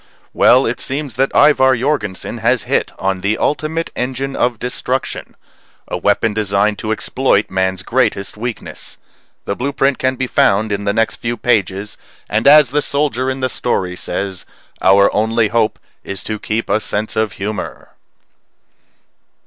__Well, 0.35 0.67
it 0.67 0.79
seems 0.79 1.13
that 1.13 1.29
Ivar 1.35 1.77
Jorgensen 1.77 2.39
has 2.39 2.63
hit 2.63 2.91
on 2.97 3.21
the 3.21 3.37
ultimate 3.37 3.91
engine 3.95 4.35
of 4.35 4.57
destruction: 4.57 5.35
a 5.87 5.95
weapon 5.95 6.33
designed 6.33 6.79
to 6.79 6.91
exploit 6.91 7.51
man's 7.51 7.83
greatest 7.83 8.35
weakness. 8.35 8.97
The 9.45 9.55
blueprint 9.55 9.99
can 9.99 10.15
be 10.15 10.25
found 10.25 10.71
in 10.71 10.85
the 10.85 10.91
next 10.93 11.17
few 11.17 11.37
pages; 11.37 11.99
and 12.27 12.47
as 12.47 12.71
the 12.71 12.81
soldier 12.81 13.29
in 13.29 13.41
the 13.41 13.47
story 13.49 13.95
says, 13.95 14.47
our 14.81 15.13
only 15.13 15.49
hope 15.49 15.77
is 16.03 16.23
to 16.23 16.39
keep 16.39 16.67
a 16.67 16.79
sense 16.79 17.15
of 17.15 17.33
humor! 17.33 17.89